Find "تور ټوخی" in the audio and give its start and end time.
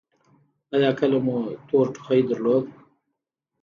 1.67-2.21